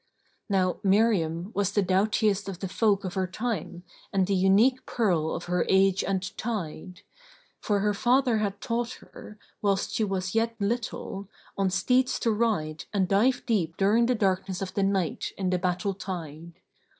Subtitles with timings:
[0.49, 5.29] Now Miriam was the doughtiest of the folk of her time and the unique pearl
[5.35, 7.01] of her age and tide;
[7.59, 12.85] for her father had taught her, whilst she was yet little, on steeds to ride
[12.91, 16.53] and dive deep during the darkness of the night in the battle tide.